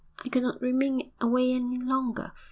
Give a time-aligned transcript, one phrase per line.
[0.25, 2.31] I could not remain away any longer.